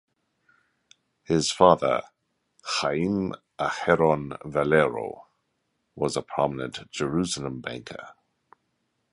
His 1.25 1.51
father, 1.51 2.01
Chaim 2.63 3.35
Aharon 3.59 4.35
Valero, 4.43 5.27
was 5.93 6.17
a 6.17 6.23
prominent 6.23 6.89
Jerusalem 6.89 7.61
banker. 7.61 8.09